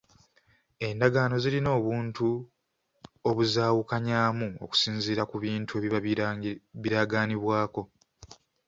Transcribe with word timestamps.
Endagaano 0.87 1.35
zirina 1.43 1.69
obuntu 1.79 2.27
obuzaawukanyaamu 3.29 4.47
okusinziira 4.63 5.23
ku 5.29 5.35
bintu 5.43 5.71
ebiba 5.77 5.99
biragaanibwako. 6.83 7.81